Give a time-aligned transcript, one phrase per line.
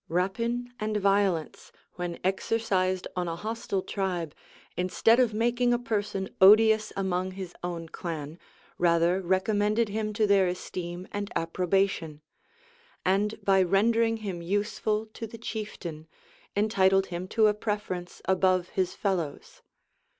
[0.09, 4.33] Rapine and violence, when exercised on a hostile tribe,
[4.75, 8.39] instead of making a person odious among his own clan,
[8.79, 12.23] rather recommended him to their esteem and approbation;
[13.05, 16.07] and by rendering him useful to the chieftain,
[16.55, 19.61] entitled him to a preference above his fellows.